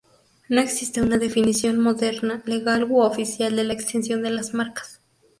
[0.49, 4.99] No existe una definición moderna legal u oficial de la extensión de las Marcas.